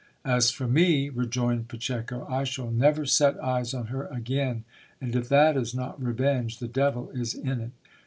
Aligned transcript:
As 0.25 0.49
for 0.49 0.67
me, 0.67 1.09
rejoined 1.09 1.67
Pacheco, 1.67 2.25
I 2.27 2.43
shall 2.43 2.71
never 2.71 3.05
set 3.05 3.37
eyes 3.39 3.71
on 3.75 3.85
her 3.93 4.07
again; 4.07 4.63
and 4.99 5.15
if 5.15 5.29
that 5.29 5.55
is 5.55 5.75
not 5.75 6.01
revenge, 6.01 6.57
the 6.57 6.67
devil 6.67 7.11
is 7.13 7.35
in 7.35 7.59
it. 7.61 7.71